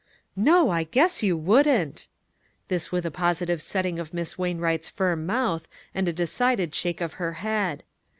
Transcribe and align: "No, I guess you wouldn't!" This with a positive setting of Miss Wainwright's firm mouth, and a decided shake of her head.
"No, 0.35 0.71
I 0.71 0.85
guess 0.85 1.21
you 1.21 1.37
wouldn't!" 1.37 2.07
This 2.69 2.91
with 2.91 3.05
a 3.05 3.11
positive 3.11 3.61
setting 3.61 3.99
of 3.99 4.15
Miss 4.15 4.35
Wainwright's 4.35 4.89
firm 4.89 5.27
mouth, 5.27 5.67
and 5.93 6.07
a 6.07 6.11
decided 6.11 6.73
shake 6.73 7.01
of 7.01 7.13
her 7.21 7.33
head. 7.33 7.83